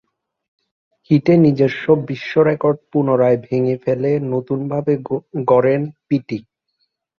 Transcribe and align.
হিটে 1.09 1.33
নিজস্ব 1.45 1.83
বিশ্বরেকর্ড 2.09 2.77
পুনরায় 2.91 3.39
ভেঙে 3.45 3.75
ফেলে 3.83 4.11
নতুনভাবে 4.31 4.93
গড়েন 5.47 5.81
পিটি। 6.07 6.39